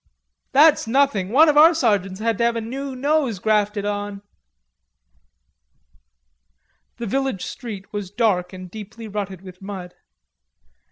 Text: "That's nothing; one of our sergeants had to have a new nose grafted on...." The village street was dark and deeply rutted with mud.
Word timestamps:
"That's 0.51 0.87
nothing; 0.87 1.29
one 1.29 1.47
of 1.47 1.57
our 1.57 1.75
sergeants 1.75 2.19
had 2.19 2.39
to 2.39 2.43
have 2.43 2.55
a 2.55 2.59
new 2.61 2.95
nose 2.95 3.37
grafted 3.37 3.85
on...." 3.85 4.23
The 6.97 7.05
village 7.05 7.45
street 7.45 7.93
was 7.93 8.09
dark 8.09 8.51
and 8.51 8.71
deeply 8.71 9.07
rutted 9.07 9.41
with 9.43 9.61
mud. 9.61 9.93